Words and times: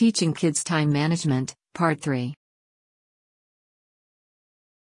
Teaching 0.00 0.32
Kids 0.32 0.64
Time 0.64 0.90
Management, 0.90 1.54
Part 1.74 2.00
3. 2.00 2.32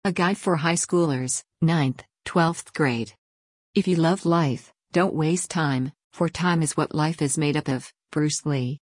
A 0.05 0.11
Guide 0.13 0.37
for 0.37 0.55
High 0.55 0.75
Schoolers, 0.75 1.43
9th, 1.61 1.99
12th 2.25 2.71
grade. 2.73 3.11
If 3.75 3.89
you 3.89 3.97
love 3.97 4.25
life, 4.25 4.71
don't 4.93 5.13
waste 5.13 5.51
time, 5.51 5.91
for 6.13 6.29
time 6.29 6.63
is 6.63 6.77
what 6.77 6.95
life 6.95 7.21
is 7.21 7.37
made 7.37 7.57
up 7.57 7.67
of. 7.67 7.91
Bruce 8.13 8.45
Lee. 8.45 8.79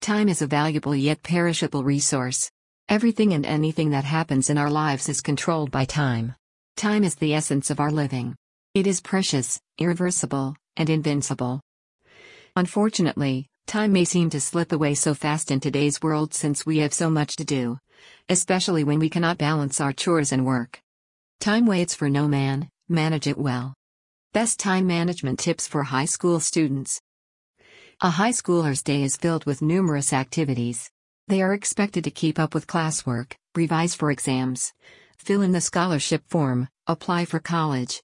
Time 0.00 0.30
is 0.30 0.40
a 0.40 0.46
valuable 0.46 0.96
yet 0.96 1.22
perishable 1.22 1.84
resource. 1.84 2.50
Everything 2.88 3.34
and 3.34 3.44
anything 3.44 3.90
that 3.90 4.04
happens 4.04 4.48
in 4.48 4.56
our 4.56 4.70
lives 4.70 5.10
is 5.10 5.20
controlled 5.20 5.70
by 5.70 5.84
time. 5.84 6.34
Time 6.78 7.04
is 7.04 7.16
the 7.16 7.34
essence 7.34 7.68
of 7.68 7.80
our 7.80 7.90
living. 7.90 8.34
It 8.72 8.86
is 8.86 9.02
precious, 9.02 9.60
irreversible, 9.76 10.56
and 10.78 10.88
invincible. 10.88 11.60
Unfortunately, 12.56 13.50
time 13.66 13.92
may 13.92 14.04
seem 14.04 14.30
to 14.30 14.40
slip 14.40 14.72
away 14.72 14.94
so 14.94 15.12
fast 15.12 15.50
in 15.50 15.60
today's 15.60 16.00
world 16.00 16.32
since 16.32 16.64
we 16.64 16.78
have 16.78 16.94
so 16.94 17.10
much 17.10 17.36
to 17.36 17.44
do. 17.44 17.78
Especially 18.28 18.84
when 18.84 18.98
we 18.98 19.10
cannot 19.10 19.38
balance 19.38 19.80
our 19.80 19.92
chores 19.92 20.32
and 20.32 20.46
work. 20.46 20.80
Time 21.40 21.66
waits 21.66 21.94
for 21.94 22.08
no 22.08 22.28
man, 22.28 22.68
manage 22.88 23.26
it 23.26 23.38
well. 23.38 23.74
Best 24.32 24.60
time 24.60 24.86
management 24.86 25.38
tips 25.38 25.66
for 25.66 25.82
high 25.82 26.04
school 26.04 26.40
students. 26.40 27.00
A 28.00 28.10
high 28.10 28.30
schooler's 28.30 28.82
day 28.82 29.02
is 29.02 29.16
filled 29.16 29.46
with 29.46 29.62
numerous 29.62 30.12
activities. 30.12 30.90
They 31.28 31.42
are 31.42 31.54
expected 31.54 32.04
to 32.04 32.10
keep 32.10 32.38
up 32.38 32.54
with 32.54 32.66
classwork, 32.66 33.32
revise 33.54 33.94
for 33.94 34.10
exams, 34.10 34.72
fill 35.18 35.42
in 35.42 35.52
the 35.52 35.60
scholarship 35.60 36.22
form, 36.28 36.68
apply 36.86 37.24
for 37.24 37.40
college, 37.40 38.02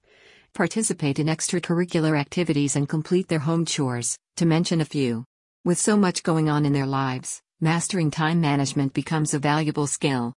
participate 0.55 1.19
in 1.19 1.27
extracurricular 1.27 2.19
activities, 2.19 2.75
and 2.75 2.89
complete 2.89 3.29
their 3.29 3.41
home 3.41 3.65
chores, 3.65 4.19
to 4.37 4.47
mention 4.47 4.81
a 4.81 4.85
few. 4.85 5.25
With 5.65 5.79
so 5.79 5.97
much 5.97 6.25
going 6.25 6.51
on 6.51 6.67
in 6.67 6.73
their 6.73 6.87
lives, 6.87 7.41
mastering 7.61 8.11
time 8.11 8.41
management 8.41 8.95
becomes 8.95 9.33
a 9.33 9.39
valuable 9.39 9.87
skill. 9.87 10.35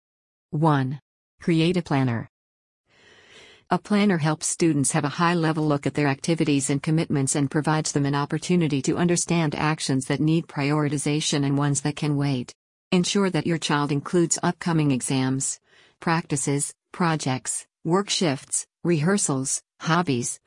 1. 0.50 1.00
Create 1.40 1.78
a 1.78 1.82
planner. 1.82 2.28
A 3.70 3.78
planner 3.78 4.18
helps 4.18 4.46
students 4.46 4.92
have 4.92 5.06
a 5.06 5.16
high 5.16 5.32
level 5.32 5.66
look 5.66 5.86
at 5.86 5.94
their 5.94 6.08
activities 6.08 6.68
and 6.68 6.82
commitments 6.82 7.36
and 7.36 7.50
provides 7.50 7.92
them 7.92 8.04
an 8.04 8.14
opportunity 8.14 8.82
to 8.82 8.98
understand 8.98 9.54
actions 9.54 10.04
that 10.08 10.20
need 10.20 10.46
prioritization 10.46 11.46
and 11.46 11.56
ones 11.56 11.80
that 11.80 11.96
can 11.96 12.18
wait. 12.18 12.52
Ensure 12.92 13.30
that 13.30 13.46
your 13.46 13.56
child 13.56 13.90
includes 13.90 14.38
upcoming 14.42 14.90
exams, 14.90 15.58
practices, 16.00 16.74
projects, 16.92 17.66
work 17.82 18.10
shifts, 18.10 18.66
rehearsals, 18.84 19.62
hobbies, 19.80 20.38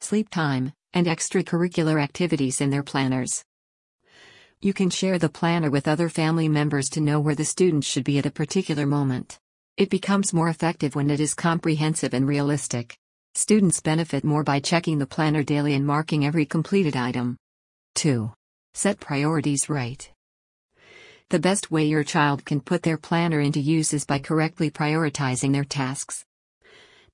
sleep 0.00 0.30
time, 0.30 0.72
and 0.94 1.06
extracurricular 1.06 2.02
activities 2.02 2.62
in 2.62 2.70
their 2.70 2.82
planners. 2.82 3.44
You 4.64 4.72
can 4.72 4.90
share 4.90 5.18
the 5.18 5.28
planner 5.28 5.70
with 5.70 5.88
other 5.88 6.08
family 6.08 6.48
members 6.48 6.88
to 6.90 7.00
know 7.00 7.18
where 7.18 7.34
the 7.34 7.44
student 7.44 7.82
should 7.82 8.04
be 8.04 8.18
at 8.18 8.26
a 8.26 8.30
particular 8.30 8.86
moment. 8.86 9.40
It 9.76 9.90
becomes 9.90 10.32
more 10.32 10.48
effective 10.48 10.94
when 10.94 11.10
it 11.10 11.18
is 11.18 11.34
comprehensive 11.34 12.14
and 12.14 12.28
realistic. 12.28 12.96
Students 13.34 13.80
benefit 13.80 14.22
more 14.22 14.44
by 14.44 14.60
checking 14.60 15.00
the 15.00 15.06
planner 15.06 15.42
daily 15.42 15.74
and 15.74 15.84
marking 15.84 16.24
every 16.24 16.46
completed 16.46 16.94
item. 16.94 17.36
2. 17.96 18.32
Set 18.72 19.00
priorities 19.00 19.68
right. 19.68 20.08
The 21.30 21.40
best 21.40 21.72
way 21.72 21.86
your 21.86 22.04
child 22.04 22.44
can 22.44 22.60
put 22.60 22.84
their 22.84 22.98
planner 22.98 23.40
into 23.40 23.58
use 23.58 23.92
is 23.92 24.04
by 24.04 24.20
correctly 24.20 24.70
prioritizing 24.70 25.52
their 25.52 25.64
tasks. 25.64 26.24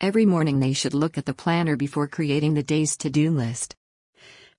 Every 0.02 0.26
morning 0.26 0.60
they 0.60 0.74
should 0.74 0.92
look 0.92 1.16
at 1.16 1.24
the 1.24 1.32
planner 1.32 1.76
before 1.76 2.08
creating 2.08 2.52
the 2.52 2.62
day's 2.62 2.94
to 2.98 3.08
do 3.08 3.30
list. 3.30 3.74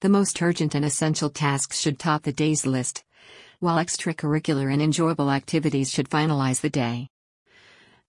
The 0.01 0.07
most 0.07 0.41
urgent 0.41 0.75
and 0.75 0.85
essential 0.85 1.29
tasks 1.29 1.77
should 1.77 1.99
top 1.99 2.23
the 2.23 2.31
day's 2.31 2.65
list, 2.65 3.03
while 3.59 3.83
extracurricular 3.83 4.71
and 4.71 4.81
enjoyable 4.81 5.29
activities 5.29 5.91
should 5.91 6.09
finalize 6.09 6.61
the 6.61 6.69
day. 6.69 7.09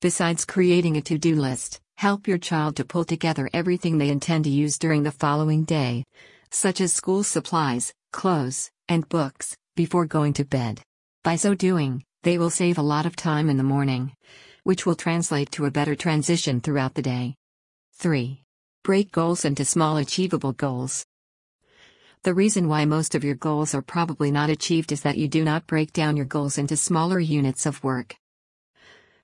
Besides 0.00 0.44
creating 0.44 0.96
a 0.96 1.02
to 1.02 1.18
do 1.18 1.34
list, 1.34 1.80
help 1.98 2.28
your 2.28 2.38
child 2.38 2.76
to 2.76 2.84
pull 2.84 3.04
together 3.04 3.50
everything 3.52 3.98
they 3.98 4.08
intend 4.08 4.44
to 4.44 4.50
use 4.50 4.78
during 4.78 5.02
the 5.02 5.10
following 5.10 5.64
day, 5.64 6.04
such 6.52 6.80
as 6.80 6.92
school 6.92 7.24
supplies, 7.24 7.92
clothes, 8.12 8.70
and 8.88 9.08
books, 9.08 9.56
before 9.74 10.06
going 10.06 10.32
to 10.34 10.44
bed. 10.44 10.80
By 11.24 11.34
so 11.34 11.54
doing, 11.54 12.04
they 12.22 12.38
will 12.38 12.50
save 12.50 12.78
a 12.78 12.82
lot 12.82 13.04
of 13.04 13.16
time 13.16 13.50
in 13.50 13.56
the 13.56 13.64
morning, 13.64 14.12
which 14.62 14.86
will 14.86 14.94
translate 14.94 15.50
to 15.52 15.66
a 15.66 15.72
better 15.72 15.96
transition 15.96 16.60
throughout 16.60 16.94
the 16.94 17.02
day. 17.02 17.34
3. 17.94 18.44
Break 18.84 19.10
goals 19.10 19.44
into 19.44 19.64
small 19.64 19.96
achievable 19.96 20.52
goals. 20.52 21.04
The 22.22 22.34
reason 22.34 22.68
why 22.68 22.84
most 22.84 23.14
of 23.14 23.24
your 23.24 23.34
goals 23.34 23.74
are 23.74 23.80
probably 23.80 24.30
not 24.30 24.50
achieved 24.50 24.92
is 24.92 25.00
that 25.02 25.16
you 25.16 25.26
do 25.26 25.42
not 25.42 25.66
break 25.66 25.90
down 25.94 26.18
your 26.18 26.26
goals 26.26 26.58
into 26.58 26.76
smaller 26.76 27.18
units 27.18 27.64
of 27.64 27.82
work. 27.82 28.14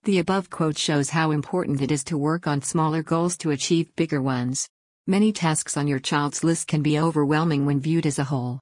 The 0.04 0.18
above 0.18 0.48
quote 0.48 0.78
shows 0.78 1.10
how 1.10 1.30
important 1.30 1.82
it 1.82 1.92
is 1.92 2.02
to 2.04 2.16
work 2.16 2.46
on 2.46 2.62
smaller 2.62 3.02
goals 3.02 3.36
to 3.38 3.50
achieve 3.50 3.94
bigger 3.96 4.22
ones. 4.22 4.66
Many 5.06 5.30
tasks 5.30 5.76
on 5.76 5.86
your 5.86 5.98
child's 5.98 6.42
list 6.42 6.68
can 6.68 6.80
be 6.80 6.98
overwhelming 6.98 7.66
when 7.66 7.80
viewed 7.80 8.06
as 8.06 8.18
a 8.18 8.24
whole. 8.24 8.60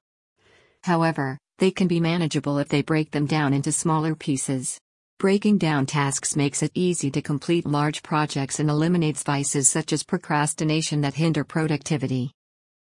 However, 0.83 1.39
they 1.59 1.71
can 1.71 1.87
be 1.87 2.01
manageable 2.01 2.59
if 2.59 2.69
they 2.69 2.83
break 2.83 3.13
them 3.13 3.27
down 3.27 3.55
into 3.55 3.71
smaller 3.71 4.17
pieces. 4.17 4.81
Breaking 5.21 5.59
down 5.59 5.87
tasks 5.87 6.35
makes 6.35 6.61
it 6.61 6.73
easy 6.75 7.09
to 7.13 7.23
complete 7.23 7.67
large 7.67 8.03
projects 8.03 8.59
and 8.59 8.69
eliminates 8.69 9.23
vices 9.23 9.69
such 9.69 9.93
as 9.93 10.03
procrastination 10.03 11.03
that 11.03 11.15
hinder 11.15 11.45
productivity. 11.45 12.33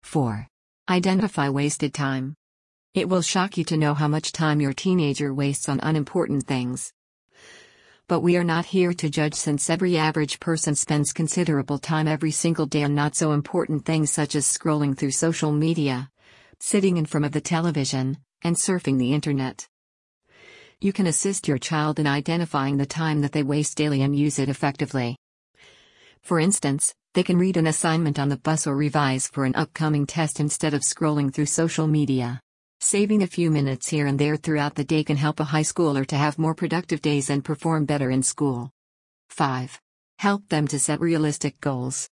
4. 0.04 0.50
Identify 0.90 1.50
wasted 1.50 1.94
time. 1.94 2.36
It 2.94 3.10
will 3.10 3.22
shock 3.22 3.58
you 3.58 3.64
to 3.66 3.78
know 3.78 3.94
how 3.94 4.08
much 4.08 4.32
time 4.32 4.62
your 4.62 4.74
teenager 4.74 5.34
wastes 5.34 5.70
on 5.70 5.80
unimportant 5.82 6.48
things 6.48 6.94
but 8.08 8.22
we 8.22 8.38
are 8.38 8.44
not 8.44 8.66
here 8.66 8.94
to 8.94 9.10
judge 9.10 9.34
since 9.34 9.70
every 9.70 9.98
average 9.98 10.40
person 10.40 10.74
spends 10.74 11.12
considerable 11.12 11.78
time 11.78 12.08
every 12.08 12.32
single 12.32 12.66
day 12.66 12.84
on 12.84 12.96
not 12.96 13.16
so 13.16 13.34
important 13.34 13.84
things 13.84 14.10
such 14.10 14.34
as 14.34 14.46
scrolling 14.46 14.98
through 14.98 15.12
social 15.12 15.52
media, 15.52 16.10
sitting 16.60 16.96
in 16.96 17.06
front 17.06 17.26
of 17.26 17.34
the 17.34 17.42
television, 17.42 18.18
and 18.44 18.56
surfing 18.56 18.98
the 18.98 19.14
internet. 19.14 19.68
You 20.80 20.94
can 20.94 21.08
assist 21.08 21.50
your 21.50 21.58
child 21.58 22.00
in 22.00 22.08
identifying 22.08 22.78
the 22.78 22.86
time 22.86 23.22
that 23.22 23.34
they 23.34 23.44
waste 23.44 23.76
daily 23.76 24.02
and 24.04 24.18
use 24.18 24.40
it 24.40 24.48
effectively. 24.48 25.18
For 26.24 26.40
instance, 26.40 26.94
they 27.14 27.24
can 27.24 27.38
read 27.38 27.58
an 27.58 27.68
assignment 27.68 28.20
on 28.20 28.30
the 28.30 28.38
bus 28.38 28.68
or 28.68 28.76
revise 28.76 29.28
for 29.28 29.46
an 29.46 29.56
upcoming 29.56 30.06
test 30.06 30.40
instead 30.40 30.74
of 30.74 30.82
scrolling 30.82 31.34
through 31.34 31.48
social 31.48 31.88
media. 31.88 32.40
Saving 32.80 33.24
a 33.24 33.28
few 33.28 33.50
minutes 33.50 33.90
here 33.90 34.06
and 34.06 34.20
there 34.20 34.38
throughout 34.38 34.76
the 34.76 34.84
day 34.84 35.04
can 35.04 35.18
help 35.18 35.40
a 35.40 35.46
high 35.46 35.64
schooler 35.64 36.06
to 36.06 36.16
have 36.16 36.38
more 36.38 36.54
productive 36.54 37.02
days 37.02 37.30
and 37.30 37.44
perform 37.44 37.86
better 37.86 38.12
in 38.12 38.22
school. 38.22 38.72
5. 39.30 39.82
Help 40.20 40.48
them 40.50 40.68
to 40.68 40.80
set 40.80 41.00
realistic 41.00 41.60
goals. 41.60 42.08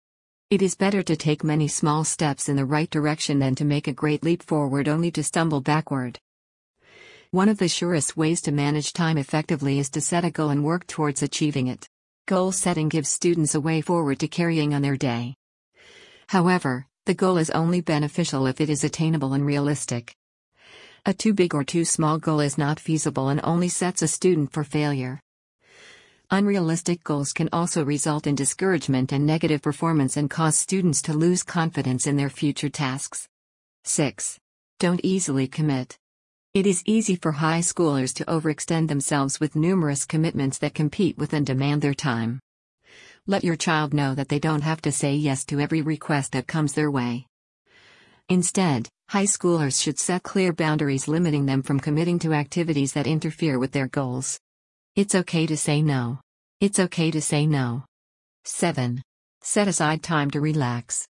It 0.51 0.63
is 0.63 0.75
better 0.75 1.03
to 1.03 1.17
take 1.17 1.43
many 1.43 1.67
small 1.67 2.05
steps 2.05 2.49
in 2.49 2.57
the 2.57 2.65
right 2.65 2.91
direction 2.91 3.39
than 3.39 3.55
to 3.57 3.65
make 3.65 3.89
a 3.89 3.93
great 3.93 4.23
leap 4.23 4.43
forward 4.43 4.87
only 4.87 5.11
to 5.13 5.25
stumble 5.25 5.61
backward. 5.61 6.19
One 7.31 7.49
of 7.49 7.59
the 7.59 7.69
surest 7.69 8.17
ways 8.17 8.43
to 8.43 8.53
manage 8.53 8.93
time 8.93 9.17
effectively 9.17 9.79
is 9.79 9.89
to 9.91 10.01
set 10.01 10.25
a 10.25 10.31
goal 10.31 10.51
and 10.51 10.63
work 10.63 10.87
towards 10.87 11.23
achieving 11.23 11.67
it. 11.67 11.89
Goal 12.29 12.53
setting 12.53 12.89
gives 12.89 13.09
students 13.09 13.57
a 13.57 13.61
way 13.61 13.81
forward 13.81 14.21
to 14.21 14.29
carrying 14.29 14.75
on 14.75 14.83
their 14.83 14.97
day. 14.97 15.35
However, 16.29 16.87
the 17.05 17.15
goal 17.15 17.37
is 17.37 17.51
only 17.51 17.81
beneficial 17.81 18.47
if 18.47 18.61
it 18.61 18.71
is 18.71 18.85
attainable 18.85 19.33
and 19.33 19.45
realistic. 19.45 20.15
A 21.05 21.13
too 21.13 21.35
big 21.35 21.53
or 21.53 21.65
too 21.65 21.85
small 21.85 22.19
goal 22.19 22.39
is 22.39 22.57
not 22.57 22.79
feasible 22.79 23.29
and 23.29 23.41
only 23.43 23.69
sets 23.69 24.03
a 24.03 24.09
student 24.09 24.53
for 24.53 24.63
failure. 24.63 25.21
Unrealistic 26.31 27.03
goals 27.03 27.33
can 27.33 27.49
also 27.53 27.85
result 27.85 28.29
in 28.29 28.37
discouragement 28.37 29.11
and 29.11 29.27
negative 29.27 29.61
performance 29.61 30.17
and 30.17 30.31
cause 30.31 30.57
students 30.57 31.03
to 31.03 31.13
lose 31.13 31.43
confidence 31.43 32.07
in 32.07 32.17
their 32.17 32.31
future 32.31 32.69
tasks. 32.69 33.27
6. 33.83 34.39
Don't 34.79 35.01
easily 35.03 35.49
commit. 35.49 35.99
It 36.55 36.67
is 36.67 36.83
easy 36.85 37.17
for 37.17 37.33
high 37.33 37.61
schoolers 37.61 38.13
to 38.17 38.27
overextend 38.27 38.89
themselves 38.89 39.41
with 39.41 39.57
numerous 39.57 40.05
commitments 40.05 40.59
that 40.59 40.75
compete 40.75 41.17
with 41.17 41.33
and 41.33 41.47
demand 41.47 41.81
their 41.81 41.95
time. 41.95 42.41
Let 43.27 43.43
your 43.43 43.57
child 43.57 43.95
know 43.95 44.15
that 44.15 44.29
they 44.29 44.39
don't 44.39 44.61
have 44.61 44.83
to 44.83 44.93
say 44.93 45.15
yes 45.15 45.47
to 45.47 45.61
every 45.61 45.81
request 45.81 46.33
that 46.33 46.47
comes 46.47 46.75
their 46.75 46.91
way. 46.91 47.27
Instead, 48.29 48.91
high 49.09 49.25
schoolers 49.25 49.81
should 49.81 49.99
set 49.99 50.25
clear 50.25 50.53
boundaries 50.53 51.09
limiting 51.09 51.47
them 51.47 51.63
from 51.63 51.81
committing 51.81 52.19
to 52.19 52.35
activities 52.35 52.93
that 52.93 53.07
interfere 53.07 53.59
with 53.59 53.73
their 53.73 53.89
goals. 53.89 54.39
It's 54.95 55.15
okay 55.15 55.47
to 55.47 55.57
say 55.57 55.81
no. 55.81 56.21
It's 56.61 56.79
okay 56.79 57.11
to 57.13 57.23
say 57.23 57.47
no. 57.47 57.87
7. 58.45 59.01
Set 59.41 59.69
aside 59.69 60.03
time 60.03 60.31
to 60.33 60.41
relax. 60.43 61.09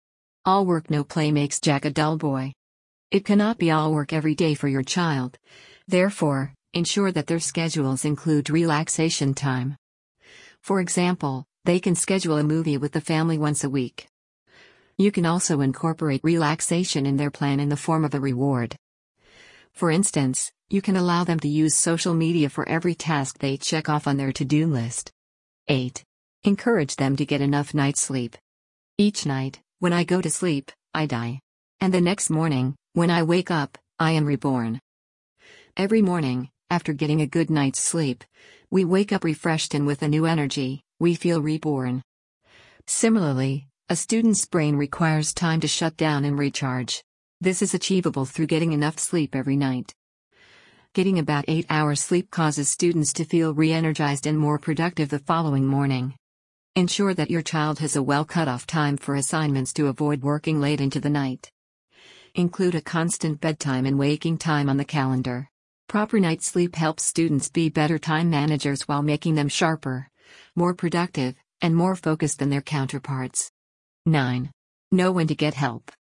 All 0.44 0.64
work 0.64 0.90
no 0.90 1.02
play 1.02 1.32
makes 1.32 1.58
Jack 1.58 1.84
a 1.84 1.90
dull 1.90 2.18
boy. 2.18 2.52
It 3.10 3.24
cannot 3.24 3.58
be 3.58 3.70
all 3.70 3.92
work 3.92 4.12
every 4.12 4.34
day 4.34 4.54
for 4.54 4.68
your 4.68 4.82
child. 4.82 5.38
Therefore, 5.86 6.52
ensure 6.72 7.12
that 7.12 7.26
their 7.26 7.40
schedules 7.40 8.04
include 8.04 8.50
relaxation 8.50 9.34
time. 9.34 9.76
For 10.60 10.80
example, 10.80 11.44
they 11.64 11.80
can 11.80 11.94
schedule 11.94 12.38
a 12.38 12.44
movie 12.44 12.76
with 12.76 12.92
the 12.92 13.00
family 13.00 13.38
once 13.38 13.64
a 13.64 13.70
week. 13.70 14.08
You 14.96 15.12
can 15.12 15.26
also 15.26 15.60
incorporate 15.60 16.22
relaxation 16.24 17.06
in 17.06 17.16
their 17.16 17.30
plan 17.30 17.60
in 17.60 17.68
the 17.68 17.76
form 17.76 18.04
of 18.04 18.14
a 18.14 18.20
reward. 18.20 18.76
For 19.72 19.90
instance, 19.90 20.52
You 20.70 20.80
can 20.80 20.96
allow 20.96 21.24
them 21.24 21.38
to 21.40 21.48
use 21.48 21.74
social 21.74 22.14
media 22.14 22.48
for 22.48 22.68
every 22.68 22.94
task 22.94 23.38
they 23.38 23.56
check 23.56 23.88
off 23.88 24.06
on 24.06 24.16
their 24.16 24.32
to 24.32 24.44
do 24.44 24.66
list. 24.66 25.12
8. 25.68 26.02
Encourage 26.42 26.96
them 26.96 27.16
to 27.16 27.26
get 27.26 27.40
enough 27.40 27.74
night 27.74 27.96
sleep. 27.96 28.36
Each 28.96 29.26
night, 29.26 29.60
when 29.78 29.92
I 29.92 30.04
go 30.04 30.20
to 30.20 30.30
sleep, 30.30 30.72
I 30.94 31.06
die. 31.06 31.40
And 31.80 31.92
the 31.92 32.00
next 32.00 32.30
morning, 32.30 32.74
when 32.94 33.10
I 33.10 33.24
wake 33.24 33.50
up, 33.50 33.76
I 33.98 34.12
am 34.12 34.24
reborn. 34.24 34.80
Every 35.76 36.00
morning, 36.00 36.50
after 36.70 36.92
getting 36.92 37.20
a 37.20 37.26
good 37.26 37.50
night's 37.50 37.80
sleep, 37.80 38.22
we 38.70 38.84
wake 38.84 39.12
up 39.12 39.24
refreshed 39.24 39.74
and 39.74 39.84
with 39.84 40.02
a 40.02 40.08
new 40.08 40.26
energy, 40.26 40.84
we 41.00 41.16
feel 41.16 41.42
reborn. 41.42 42.04
Similarly, 42.86 43.66
a 43.88 43.96
student's 43.96 44.46
brain 44.46 44.76
requires 44.76 45.34
time 45.34 45.58
to 45.62 45.66
shut 45.66 45.96
down 45.96 46.24
and 46.24 46.38
recharge. 46.38 47.02
This 47.40 47.62
is 47.62 47.74
achievable 47.74 48.26
through 48.26 48.46
getting 48.46 48.72
enough 48.72 49.00
sleep 49.00 49.34
every 49.34 49.56
night. 49.56 49.92
Getting 50.92 51.18
about 51.18 51.46
8 51.48 51.66
hours 51.68 52.00
sleep 52.00 52.30
causes 52.30 52.68
students 52.68 53.12
to 53.14 53.24
feel 53.24 53.54
re 53.54 53.72
energized 53.72 54.28
and 54.28 54.38
more 54.38 54.60
productive 54.60 55.08
the 55.08 55.18
following 55.18 55.66
morning. 55.66 56.14
Ensure 56.76 57.12
that 57.14 57.30
your 57.30 57.42
child 57.42 57.80
has 57.80 57.96
a 57.96 58.02
well 58.04 58.24
cut 58.24 58.46
off 58.46 58.68
time 58.68 58.96
for 58.96 59.16
assignments 59.16 59.72
to 59.72 59.88
avoid 59.88 60.22
working 60.22 60.60
late 60.60 60.80
into 60.80 61.00
the 61.00 61.10
night. 61.10 61.50
Include 62.36 62.74
a 62.74 62.80
constant 62.80 63.40
bedtime 63.40 63.86
and 63.86 63.96
waking 63.96 64.38
time 64.38 64.68
on 64.68 64.76
the 64.76 64.84
calendar. 64.84 65.48
Proper 65.88 66.18
night 66.18 66.42
sleep 66.42 66.74
helps 66.74 67.04
students 67.04 67.48
be 67.48 67.68
better 67.68 67.96
time 67.96 68.28
managers 68.28 68.88
while 68.88 69.02
making 69.02 69.36
them 69.36 69.48
sharper, 69.48 70.08
more 70.56 70.74
productive, 70.74 71.36
and 71.60 71.76
more 71.76 71.94
focused 71.94 72.40
than 72.40 72.50
their 72.50 72.60
counterparts. 72.60 73.52
9. 74.06 74.50
Know 74.90 75.12
when 75.12 75.28
to 75.28 75.36
get 75.36 75.54
help. 75.54 75.92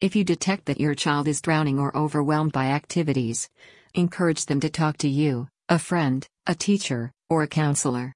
If 0.00 0.14
you 0.14 0.22
detect 0.22 0.66
that 0.66 0.78
your 0.78 0.94
child 0.94 1.26
is 1.26 1.40
drowning 1.40 1.80
or 1.80 1.96
overwhelmed 1.96 2.52
by 2.52 2.66
activities, 2.66 3.48
encourage 3.92 4.46
them 4.46 4.60
to 4.60 4.70
talk 4.70 4.98
to 4.98 5.08
you, 5.08 5.48
a 5.68 5.80
friend, 5.80 6.24
a 6.46 6.54
teacher, 6.54 7.10
or 7.28 7.42
a 7.42 7.48
counselor. 7.48 8.12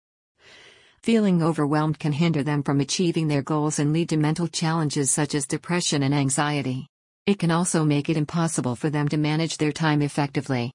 Feeling 1.02 1.42
overwhelmed 1.42 1.98
can 1.98 2.12
hinder 2.12 2.44
them 2.44 2.62
from 2.62 2.78
achieving 2.78 3.26
their 3.26 3.42
goals 3.42 3.80
and 3.80 3.92
lead 3.92 4.10
to 4.10 4.16
mental 4.16 4.46
challenges 4.46 5.10
such 5.10 5.34
as 5.34 5.48
depression 5.48 6.04
and 6.04 6.14
anxiety. 6.14 6.86
It 7.26 7.40
can 7.40 7.50
also 7.50 7.84
make 7.84 8.08
it 8.08 8.16
impossible 8.16 8.76
for 8.76 8.88
them 8.88 9.08
to 9.08 9.16
manage 9.16 9.58
their 9.58 9.72
time 9.72 10.00
effectively. 10.00 10.72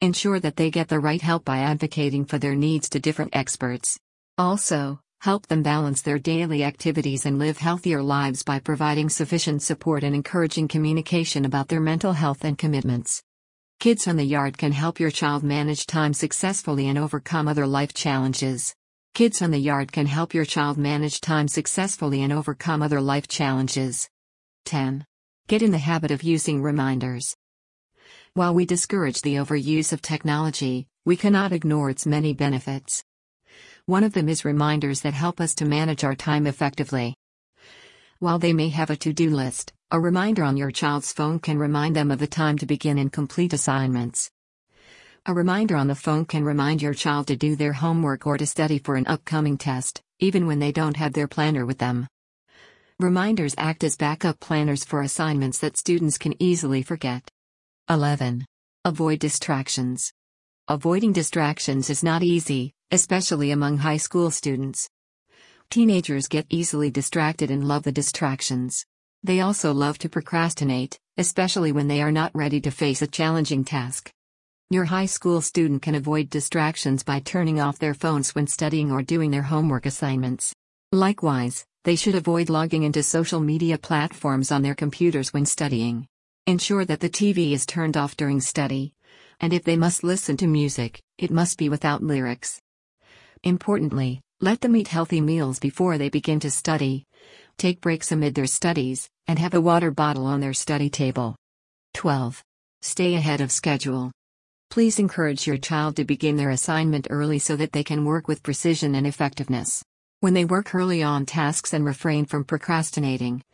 Ensure 0.00 0.38
that 0.38 0.54
they 0.54 0.70
get 0.70 0.86
the 0.86 1.00
right 1.00 1.20
help 1.20 1.44
by 1.44 1.58
advocating 1.58 2.24
for 2.24 2.38
their 2.38 2.54
needs 2.54 2.88
to 2.90 3.00
different 3.00 3.34
experts. 3.34 3.98
Also, 4.38 5.00
help 5.22 5.48
them 5.48 5.64
balance 5.64 6.02
their 6.02 6.20
daily 6.20 6.62
activities 6.62 7.26
and 7.26 7.40
live 7.40 7.58
healthier 7.58 8.00
lives 8.00 8.44
by 8.44 8.60
providing 8.60 9.08
sufficient 9.08 9.60
support 9.60 10.04
and 10.04 10.14
encouraging 10.14 10.68
communication 10.68 11.44
about 11.44 11.66
their 11.66 11.80
mental 11.80 12.12
health 12.12 12.44
and 12.44 12.56
commitments. 12.56 13.20
Kids 13.80 14.06
on 14.06 14.14
the 14.14 14.24
Yard 14.24 14.56
can 14.56 14.70
help 14.70 15.00
your 15.00 15.10
child 15.10 15.42
manage 15.42 15.84
time 15.84 16.14
successfully 16.14 16.86
and 16.86 16.96
overcome 16.96 17.48
other 17.48 17.66
life 17.66 17.92
challenges. 17.92 18.72
Kids 19.14 19.42
on 19.42 19.50
the 19.50 19.58
Yard 19.58 19.90
can 19.90 20.06
help 20.06 20.32
your 20.32 20.44
child 20.44 20.78
manage 20.78 21.20
time 21.20 21.48
successfully 21.48 22.22
and 22.22 22.32
overcome 22.32 22.82
other 22.82 23.00
life 23.00 23.26
challenges. 23.26 24.08
10. 24.64 25.04
Get 25.48 25.62
in 25.62 25.70
the 25.70 25.78
habit 25.78 26.10
of 26.10 26.22
using 26.22 26.60
reminders. 26.60 27.34
While 28.34 28.52
we 28.52 28.66
discourage 28.66 29.22
the 29.22 29.36
overuse 29.36 29.94
of 29.94 30.02
technology, 30.02 30.86
we 31.06 31.16
cannot 31.16 31.54
ignore 31.54 31.88
its 31.88 32.04
many 32.04 32.34
benefits. 32.34 33.02
One 33.86 34.04
of 34.04 34.12
them 34.12 34.28
is 34.28 34.44
reminders 34.44 35.00
that 35.00 35.14
help 35.14 35.40
us 35.40 35.54
to 35.54 35.64
manage 35.64 36.04
our 36.04 36.14
time 36.14 36.46
effectively. 36.46 37.14
While 38.18 38.38
they 38.38 38.52
may 38.52 38.68
have 38.68 38.90
a 38.90 38.96
to 38.96 39.14
do 39.14 39.30
list, 39.30 39.72
a 39.90 39.98
reminder 39.98 40.44
on 40.44 40.58
your 40.58 40.70
child's 40.70 41.14
phone 41.14 41.38
can 41.38 41.58
remind 41.58 41.96
them 41.96 42.10
of 42.10 42.18
the 42.18 42.26
time 42.26 42.58
to 42.58 42.66
begin 42.66 42.98
and 42.98 43.10
complete 43.10 43.54
assignments. 43.54 44.30
A 45.24 45.32
reminder 45.32 45.76
on 45.76 45.88
the 45.88 45.94
phone 45.94 46.26
can 46.26 46.44
remind 46.44 46.82
your 46.82 46.92
child 46.92 47.26
to 47.28 47.36
do 47.36 47.56
their 47.56 47.72
homework 47.72 48.26
or 48.26 48.36
to 48.36 48.46
study 48.46 48.78
for 48.78 48.96
an 48.96 49.06
upcoming 49.06 49.56
test, 49.56 50.02
even 50.18 50.46
when 50.46 50.58
they 50.58 50.72
don't 50.72 50.98
have 50.98 51.14
their 51.14 51.26
planner 51.26 51.64
with 51.64 51.78
them. 51.78 52.06
Reminders 53.00 53.54
act 53.56 53.84
as 53.84 53.96
backup 53.96 54.40
planners 54.40 54.84
for 54.84 55.02
assignments 55.02 55.60
that 55.60 55.76
students 55.76 56.18
can 56.18 56.34
easily 56.42 56.82
forget. 56.82 57.30
11. 57.88 58.44
Avoid 58.84 59.20
distractions. 59.20 60.12
Avoiding 60.66 61.12
distractions 61.12 61.90
is 61.90 62.02
not 62.02 62.24
easy, 62.24 62.72
especially 62.90 63.52
among 63.52 63.78
high 63.78 63.98
school 63.98 64.32
students. 64.32 64.88
Teenagers 65.70 66.26
get 66.26 66.46
easily 66.50 66.90
distracted 66.90 67.52
and 67.52 67.68
love 67.68 67.84
the 67.84 67.92
distractions. 67.92 68.84
They 69.22 69.42
also 69.42 69.72
love 69.72 69.98
to 69.98 70.08
procrastinate, 70.08 70.98
especially 71.16 71.70
when 71.70 71.86
they 71.86 72.02
are 72.02 72.10
not 72.10 72.32
ready 72.34 72.60
to 72.62 72.72
face 72.72 73.00
a 73.00 73.06
challenging 73.06 73.64
task. 73.64 74.10
Your 74.70 74.86
high 74.86 75.06
school 75.06 75.40
student 75.40 75.82
can 75.82 75.94
avoid 75.94 76.30
distractions 76.30 77.04
by 77.04 77.20
turning 77.20 77.60
off 77.60 77.78
their 77.78 77.94
phones 77.94 78.34
when 78.34 78.48
studying 78.48 78.90
or 78.90 79.02
doing 79.02 79.30
their 79.30 79.42
homework 79.42 79.86
assignments. 79.86 80.52
Likewise, 80.90 81.64
they 81.88 81.96
should 81.96 82.14
avoid 82.14 82.50
logging 82.50 82.82
into 82.82 83.02
social 83.02 83.40
media 83.40 83.78
platforms 83.78 84.52
on 84.52 84.60
their 84.60 84.74
computers 84.74 85.32
when 85.32 85.46
studying. 85.46 86.06
Ensure 86.46 86.84
that 86.84 87.00
the 87.00 87.08
TV 87.08 87.52
is 87.52 87.64
turned 87.64 87.96
off 87.96 88.14
during 88.14 88.42
study. 88.42 88.92
And 89.40 89.54
if 89.54 89.64
they 89.64 89.74
must 89.74 90.04
listen 90.04 90.36
to 90.36 90.46
music, 90.46 91.00
it 91.16 91.30
must 91.30 91.56
be 91.56 91.70
without 91.70 92.02
lyrics. 92.02 92.60
Importantly, 93.42 94.20
let 94.42 94.60
them 94.60 94.76
eat 94.76 94.88
healthy 94.88 95.22
meals 95.22 95.58
before 95.58 95.96
they 95.96 96.10
begin 96.10 96.40
to 96.40 96.50
study. 96.50 97.06
Take 97.56 97.80
breaks 97.80 98.12
amid 98.12 98.34
their 98.34 98.44
studies, 98.44 99.08
and 99.26 99.38
have 99.38 99.54
a 99.54 99.60
water 99.62 99.90
bottle 99.90 100.26
on 100.26 100.40
their 100.40 100.52
study 100.52 100.90
table. 100.90 101.36
12. 101.94 102.44
Stay 102.82 103.14
ahead 103.14 103.40
of 103.40 103.50
schedule. 103.50 104.12
Please 104.68 104.98
encourage 104.98 105.46
your 105.46 105.56
child 105.56 105.96
to 105.96 106.04
begin 106.04 106.36
their 106.36 106.50
assignment 106.50 107.06
early 107.08 107.38
so 107.38 107.56
that 107.56 107.72
they 107.72 107.82
can 107.82 108.04
work 108.04 108.28
with 108.28 108.42
precision 108.42 108.94
and 108.94 109.06
effectiveness. 109.06 109.82
When 110.20 110.34
they 110.34 110.44
work 110.44 110.74
early 110.74 111.00
on 111.00 111.26
tasks 111.26 111.72
and 111.72 111.84
refrain 111.84 112.24
from 112.24 112.42
procrastinating, 112.42 113.44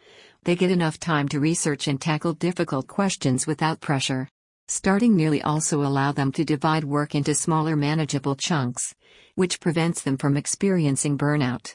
they 0.44 0.56
get 0.56 0.70
enough 0.70 0.98
time 0.98 1.28
to 1.28 1.38
research 1.38 1.86
and 1.88 2.00
tackle 2.00 2.32
difficult 2.32 2.86
questions 2.86 3.46
without 3.46 3.82
pressure. 3.82 4.30
Starting 4.68 5.14
nearly 5.14 5.42
also 5.42 5.82
allow 5.82 6.10
them 6.12 6.32
to 6.32 6.42
divide 6.42 6.84
work 6.84 7.14
into 7.14 7.34
smaller 7.34 7.76
manageable 7.76 8.34
chunks, 8.34 8.94
which 9.34 9.60
prevents 9.60 10.00
them 10.00 10.16
from 10.16 10.38
experiencing 10.38 11.18
burnout. 11.18 11.74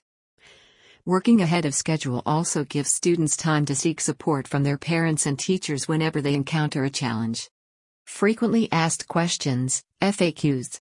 Working 1.05 1.39
ahead 1.39 1.65
of 1.65 1.75
schedule 1.75 2.23
also 2.25 2.63
gives 2.63 2.89
students 2.89 3.37
time 3.37 3.65
to 3.65 3.75
seek 3.75 4.01
support 4.01 4.47
from 4.47 4.63
their 4.63 4.79
parents 4.79 5.27
and 5.27 5.37
teachers 5.37 5.87
whenever 5.87 6.19
they 6.19 6.33
encounter 6.33 6.83
a 6.83 6.89
challenge. 6.89 7.47
Frequently 8.07 8.67
asked 8.71 9.07
questions, 9.07 9.83
FAQs. 10.01 10.79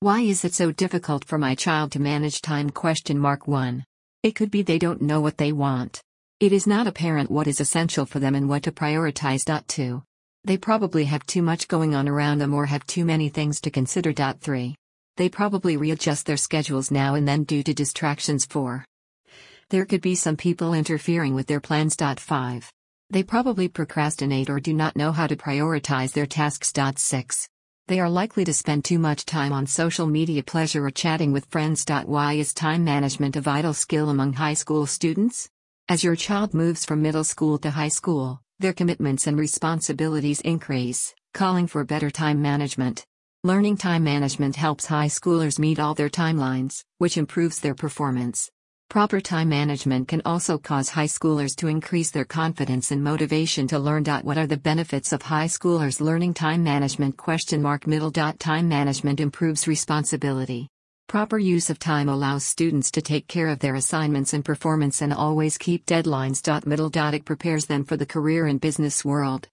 Why 0.00 0.20
is 0.20 0.44
it 0.44 0.52
so 0.52 0.72
difficult 0.72 1.24
for 1.24 1.38
my 1.38 1.54
child 1.54 1.92
to 1.92 1.98
manage 1.98 2.42
time? 2.42 2.68
Question 2.68 3.18
mark 3.18 3.48
1. 3.48 3.82
It 4.22 4.34
could 4.34 4.50
be 4.50 4.60
they 4.60 4.78
don't 4.78 5.00
know 5.00 5.22
what 5.22 5.38
they 5.38 5.52
want. 5.52 6.02
It 6.38 6.52
is 6.52 6.66
not 6.66 6.86
apparent 6.86 7.30
what 7.30 7.46
is 7.46 7.60
essential 7.60 8.04
for 8.04 8.18
them 8.18 8.34
and 8.34 8.46
what 8.46 8.64
to 8.64 8.72
prioritize. 8.72 9.46
2. 9.66 10.02
They 10.44 10.58
probably 10.58 11.06
have 11.06 11.24
too 11.24 11.40
much 11.40 11.66
going 11.66 11.94
on 11.94 12.10
around 12.10 12.40
them 12.40 12.52
or 12.52 12.66
have 12.66 12.86
too 12.86 13.06
many 13.06 13.30
things 13.30 13.58
to 13.62 13.70
consider. 13.70 14.12
3. 14.12 14.74
They 15.16 15.30
probably 15.30 15.78
readjust 15.78 16.26
their 16.26 16.36
schedules 16.36 16.90
now 16.90 17.14
and 17.14 17.26
then 17.26 17.44
due 17.44 17.62
to 17.62 17.72
distractions. 17.72 18.44
4. 18.44 18.84
There 19.70 19.86
could 19.86 20.02
be 20.02 20.14
some 20.14 20.36
people 20.36 20.74
interfering 20.74 21.32
with 21.34 21.46
their 21.46 21.60
plans. 21.60 21.96
5. 21.96 22.70
They 23.08 23.22
probably 23.22 23.68
procrastinate 23.68 24.50
or 24.50 24.60
do 24.60 24.74
not 24.74 24.94
know 24.94 25.12
how 25.12 25.26
to 25.26 25.36
prioritize 25.36 26.12
their 26.12 26.26
tasks. 26.26 26.70
6. 26.74 27.48
They 27.88 28.00
are 28.00 28.10
likely 28.10 28.44
to 28.46 28.52
spend 28.52 28.84
too 28.84 28.98
much 28.98 29.26
time 29.26 29.52
on 29.52 29.68
social 29.68 30.08
media 30.08 30.42
pleasure 30.42 30.84
or 30.84 30.90
chatting 30.90 31.32
with 31.32 31.46
friends. 31.46 31.84
Why 32.04 32.32
is 32.32 32.52
time 32.52 32.82
management 32.82 33.36
a 33.36 33.40
vital 33.40 33.72
skill 33.74 34.10
among 34.10 34.32
high 34.32 34.54
school 34.54 34.86
students? 34.86 35.48
As 35.88 36.02
your 36.02 36.16
child 36.16 36.52
moves 36.52 36.84
from 36.84 37.00
middle 37.00 37.22
school 37.22 37.58
to 37.58 37.70
high 37.70 37.94
school, 38.00 38.40
their 38.58 38.72
commitments 38.72 39.28
and 39.28 39.38
responsibilities 39.38 40.40
increase, 40.40 41.14
calling 41.32 41.68
for 41.68 41.84
better 41.84 42.10
time 42.10 42.42
management. 42.42 43.06
Learning 43.44 43.76
time 43.76 44.02
management 44.02 44.56
helps 44.56 44.86
high 44.86 45.06
schoolers 45.06 45.60
meet 45.60 45.78
all 45.78 45.94
their 45.94 46.10
timelines, 46.10 46.82
which 46.98 47.16
improves 47.16 47.60
their 47.60 47.76
performance. 47.76 48.50
Proper 48.88 49.20
time 49.20 49.48
management 49.48 50.06
can 50.06 50.22
also 50.24 50.58
cause 50.58 50.88
high 50.88 51.06
schoolers 51.06 51.56
to 51.56 51.66
increase 51.66 52.10
their 52.10 52.24
confidence 52.24 52.92
and 52.92 53.02
motivation 53.02 53.66
to 53.68 53.78
learn. 53.78 54.04
What 54.04 54.38
are 54.38 54.46
the 54.46 54.56
benefits 54.56 55.12
of 55.12 55.22
high 55.22 55.48
schoolers 55.48 56.00
learning 56.00 56.34
time 56.34 56.62
management? 56.62 57.16
Question 57.16 57.60
mark 57.60 57.86
middle. 57.86 58.12
Time 58.12 58.68
management 58.68 59.18
improves 59.18 59.66
responsibility. 59.66 60.68
Proper 61.08 61.38
use 61.38 61.68
of 61.68 61.78
time 61.78 62.08
allows 62.08 62.44
students 62.44 62.90
to 62.92 63.02
take 63.02 63.26
care 63.26 63.48
of 63.48 63.58
their 63.58 63.74
assignments 63.74 64.32
and 64.32 64.44
performance 64.44 65.02
and 65.02 65.12
always 65.12 65.58
keep 65.58 65.84
deadlines. 65.84 66.64
Middle. 66.64 66.90
It 67.14 67.24
prepares 67.24 67.66
them 67.66 67.84
for 67.84 67.96
the 67.96 68.06
career 68.06 68.46
and 68.46 68.60
business 68.60 69.04
world 69.04 69.48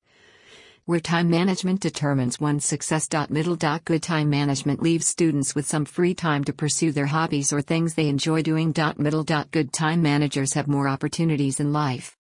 where 0.86 1.00
time 1.00 1.30
management 1.30 1.80
determines 1.80 2.42
one's 2.42 2.66
success. 2.66 3.08
Middle. 3.30 3.56
Good 3.56 4.04
time 4.04 4.30
management 4.30 4.82
leaves 4.82 5.08
students 5.08 5.56
with 5.56 5.66
some 5.66 5.86
free 5.86 6.14
time 6.14 6.44
to 6.44 6.52
pursue 6.52 6.92
their 6.92 7.06
hobbies 7.06 7.54
or 7.54 7.62
things 7.62 7.94
they 7.94 8.10
enjoy 8.10 8.42
doing. 8.42 8.74
Middle. 8.98 9.24
Good 9.24 9.72
time 9.72 10.02
managers 10.02 10.54
have 10.54 10.68
more 10.68 10.90
opportunities 10.90 11.62
in 11.62 11.72
life, 11.72 12.18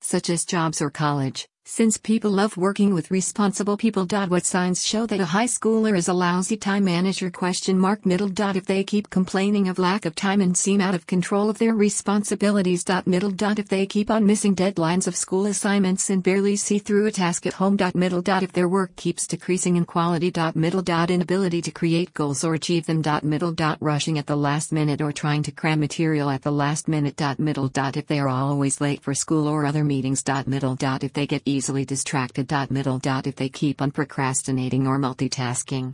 such 0.00 0.28
as 0.28 0.44
jobs 0.44 0.82
or 0.82 0.90
college, 0.90 1.48
Since 1.72 1.98
people 1.98 2.32
love 2.32 2.56
working 2.56 2.94
with 2.94 3.12
responsible 3.12 3.76
people. 3.76 4.04
What 4.04 4.44
signs 4.44 4.84
show 4.84 5.06
that 5.06 5.20
a 5.20 5.24
high 5.24 5.46
schooler 5.46 5.96
is 5.96 6.08
a 6.08 6.12
lousy 6.12 6.56
time 6.56 6.84
manager? 6.84 7.30
Question 7.30 7.78
mark 7.78 8.04
middle. 8.04 8.28
If 8.36 8.66
they 8.66 8.82
keep 8.82 9.08
complaining 9.08 9.68
of 9.68 9.78
lack 9.78 10.04
of 10.04 10.16
time 10.16 10.40
and 10.40 10.56
seem 10.56 10.80
out 10.80 10.96
of 10.96 11.06
control 11.06 11.48
of 11.48 11.58
their 11.58 11.72
responsibilities. 11.72 12.84
Middle. 13.06 13.32
If 13.56 13.68
they 13.68 13.86
keep 13.86 14.10
on 14.10 14.26
missing 14.26 14.56
deadlines 14.56 15.06
of 15.06 15.14
school 15.14 15.46
assignments 15.46 16.10
and 16.10 16.24
barely 16.24 16.56
see 16.56 16.80
through 16.80 17.06
a 17.06 17.12
task 17.12 17.46
at 17.46 17.52
home. 17.52 17.78
Middle. 17.94 18.24
If 18.26 18.52
their 18.52 18.68
work 18.68 18.96
keeps 18.96 19.28
decreasing 19.28 19.76
in 19.76 19.84
quality. 19.84 20.32
Middle. 20.56 20.82
Inability 20.82 21.62
to 21.62 21.70
create 21.70 22.12
goals 22.14 22.42
or 22.42 22.54
achieve 22.54 22.86
them. 22.86 23.00
Middle. 23.22 23.54
Rushing 23.78 24.18
at 24.18 24.26
the 24.26 24.34
last 24.34 24.72
minute 24.72 25.00
or 25.00 25.12
trying 25.12 25.44
to 25.44 25.52
cram 25.52 25.78
material 25.78 26.30
at 26.30 26.42
the 26.42 26.50
last 26.50 26.88
minute. 26.88 27.20
Middle. 27.38 27.70
If 27.76 28.08
they 28.08 28.18
are 28.18 28.28
always 28.28 28.80
late 28.80 29.02
for 29.02 29.14
school 29.14 29.46
or 29.46 29.64
other 29.64 29.84
meetings. 29.84 30.24
Middle. 30.48 30.76
If 30.80 31.12
they 31.12 31.28
get 31.28 31.42
easily 31.60 31.84
distracted. 31.84 32.50
Middle. 32.70 32.98
If 33.04 33.36
they 33.36 33.50
keep 33.50 33.82
on 33.82 33.90
procrastinating 33.90 34.86
or 34.86 34.98
multitasking. 34.98 35.92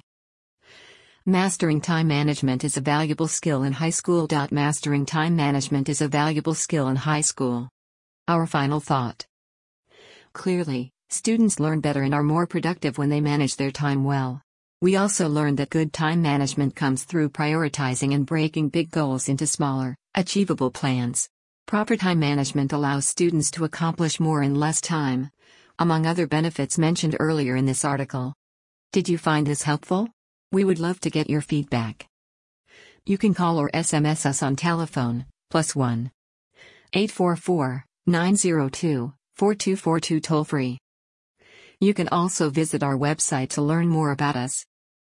Mastering 1.27 1.81
time 1.81 2.07
management 2.07 2.63
is 2.63 2.77
a 2.77 2.81
valuable 2.81 3.27
skill 3.27 3.65
in 3.65 3.73
high 3.73 3.91
school. 3.91 4.29
Mastering 4.53 5.05
time 5.05 5.35
management 5.35 5.89
is 5.89 6.01
a 6.01 6.07
valuable 6.07 6.55
skill 6.55 6.87
in 6.87 6.95
high 6.95 7.23
school. 7.23 7.69
Our 8.29 8.47
final 8.47 8.79
thought. 8.79 9.27
Clearly, 10.35 10.93
students 11.09 11.59
learn 11.59 11.81
better 11.81 12.03
and 12.03 12.15
are 12.15 12.23
more 12.23 12.47
productive 12.47 12.97
when 12.97 13.09
they 13.09 13.21
manage 13.21 13.57
their 13.57 13.73
time 13.73 14.05
well. 14.05 14.43
We 14.81 14.95
also 14.95 15.29
learned 15.29 15.59
that 15.59 15.71
good 15.71 15.93
time 15.93 16.23
management 16.23 16.77
comes 16.77 17.03
through 17.03 17.31
prioritizing 17.31 18.15
and 18.15 18.25
breaking 18.25 18.69
big 18.69 18.93
goals 18.93 19.29
into 19.29 19.49
smaller, 19.49 19.97
achievable 20.15 20.71
plans. 20.71 21.29
Proper 21.67 21.97
time 21.97 22.21
management 22.21 22.73
allows 22.73 23.09
students 23.09 23.51
to 23.51 23.65
accomplish 23.65 24.21
more 24.21 24.45
in 24.45 24.55
less 24.55 24.81
time, 24.81 25.31
among 25.79 26.07
other 26.07 26.27
benefits 26.27 26.79
mentioned 26.79 27.17
earlier 27.21 27.57
in 27.57 27.67
this 27.67 27.85
article. 27.85 28.35
Did 28.93 29.09
you 29.09 29.19
find 29.19 29.47
this 29.47 29.63
helpful? 29.63 30.09
We 30.53 30.65
would 30.65 30.79
love 30.79 31.01
to 31.01 31.11
get 31.11 31.29
your 31.29 31.41
feedback. 31.41 32.07
You 33.05 33.19
can 33.19 33.35
call 33.35 33.59
or 33.59 33.71
SMS 33.71 34.27
us 34.27 34.43
on 34.43 34.57
telephone, 34.57 35.27
plus 35.51 35.77
1 35.77 36.11
844 36.93 37.85
902 38.07 39.13
4242 39.37 40.21
toll 40.21 40.45
free. 40.45 40.79
You 41.79 41.93
can 41.93 42.09
also 42.09 42.49
visit 42.49 42.83
our 42.83 42.97
website 42.97 43.51
to 43.51 43.63
learn 43.63 43.89
more 43.89 44.13
about 44.13 44.37
us. 44.37 44.65